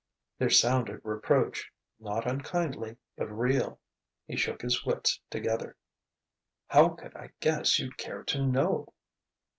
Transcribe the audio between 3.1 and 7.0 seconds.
but real. He shook his wits together. "How